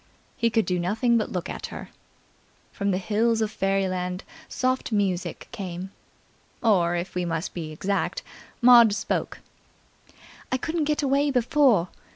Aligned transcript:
He 0.35 0.49
could 0.49 0.65
do 0.65 0.79
nothing 0.79 1.15
but 1.19 1.31
look 1.31 1.47
at 1.47 1.67
her. 1.67 1.89
From 2.71 2.89
the 2.89 2.97
Hills 2.97 3.39
of 3.39 3.51
Fairyland 3.51 4.23
soft 4.49 4.91
music 4.91 5.47
came. 5.51 5.91
Or, 6.63 6.95
if 6.95 7.13
we 7.13 7.23
must 7.23 7.53
be 7.53 7.71
exact, 7.71 8.23
Maud 8.63 8.95
spoke. 8.95 9.41
"I 10.51 10.57
couldn't 10.57 10.85
get 10.85 11.03
away 11.03 11.29
before!" 11.29 11.89